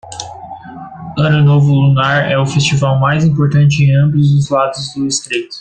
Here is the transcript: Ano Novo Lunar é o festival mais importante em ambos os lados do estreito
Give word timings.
Ano 1.15 1.43
Novo 1.45 1.71
Lunar 1.71 2.31
é 2.31 2.35
o 2.35 2.43
festival 2.47 2.99
mais 2.99 3.23
importante 3.23 3.83
em 3.83 3.95
ambos 3.95 4.33
os 4.33 4.49
lados 4.49 4.91
do 4.95 5.05
estreito 5.05 5.47